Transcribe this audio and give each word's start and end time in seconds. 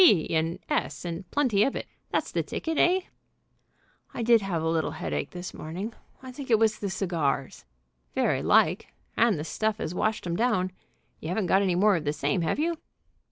B. 0.03 0.25
and 0.31 0.57
S., 0.67 1.05
and 1.05 1.29
plenty 1.29 1.61
of 1.63 1.75
it. 1.75 1.85
That's 2.09 2.31
the 2.31 2.41
ticket, 2.41 2.79
eh?" 2.79 3.01
"I 4.15 4.23
did 4.23 4.41
have 4.41 4.63
a 4.63 4.67
little 4.67 4.89
headache 4.97 5.29
this 5.29 5.53
morning. 5.53 5.93
I 6.23 6.31
think 6.31 6.49
it 6.49 6.57
was 6.57 6.79
the 6.79 6.89
cigars." 6.89 7.65
"Very 8.15 8.41
like, 8.41 8.87
and 9.15 9.37
the 9.37 9.43
stuff 9.43 9.79
as 9.79 9.93
washed 9.93 10.25
'em 10.25 10.35
down. 10.35 10.71
You 11.19 11.29
haven't 11.29 11.45
got 11.45 11.61
any 11.61 11.75
more 11.75 11.95
of 11.97 12.05
the 12.05 12.13
same, 12.13 12.41
have 12.41 12.57
you?" 12.57 12.79